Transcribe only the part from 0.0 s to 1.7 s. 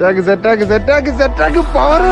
സെറ്റാക്ക് സെറ്റാക്ക് സെറ്റാക്ക് സെറ്റാക്ക്